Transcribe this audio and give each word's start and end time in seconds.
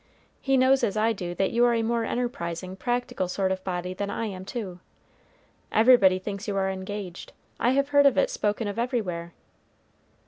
He 0.41 0.57
knows 0.57 0.83
as 0.83 0.97
I 0.97 1.13
do 1.13 1.35
that 1.35 1.51
you 1.51 1.63
are 1.63 1.75
a 1.75 1.83
more 1.83 2.03
enterprising, 2.05 2.75
practical 2.75 3.27
sort 3.27 3.51
of 3.51 3.63
body 3.63 3.93
than 3.93 4.09
I 4.09 4.25
am, 4.25 4.45
too. 4.45 4.79
Everybody 5.71 6.17
thinks 6.17 6.47
you 6.47 6.57
are 6.57 6.71
engaged. 6.71 7.33
I 7.59 7.73
have 7.73 7.89
heard 7.89 8.07
it 8.07 8.29
spoken 8.31 8.67
of 8.67 8.79
everywhere." 8.79 9.33